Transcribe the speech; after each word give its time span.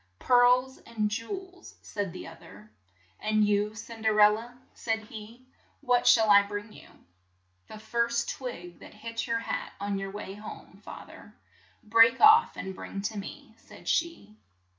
"Pearls 0.17 0.79
and 0.79 1.11
jew 1.11 1.29
els," 1.29 1.75
said 1.83 2.11
the 2.11 2.27
oth 2.27 2.41
er. 2.41 2.71
"And 3.19 3.45
you, 3.45 3.75
Cin 3.75 4.01
.der 4.01 4.19
el 4.19 4.33
la," 4.33 4.51
said 4.83 5.01
he, 5.01 5.45
"what 5.81 6.07
shall 6.07 6.31
I 6.31 6.41
bring 6.41 6.73
you?" 6.73 6.87
"The 7.67 7.77
first 7.77 8.27
twig 8.29 8.79
that 8.79 8.95
hits 8.95 9.27
your 9.27 9.37
hat 9.41 9.73
on 9.79 9.99
your 9.99 10.09
way 10.09 10.33
home, 10.33 10.81
fa 10.83 11.03
ther, 11.05 11.35
break 11.83 12.19
off 12.19 12.57
and 12.57 12.73
bring 12.75 13.03
to 13.03 13.17
me," 13.19 13.53
said 13.59 13.87
she. 13.87 14.39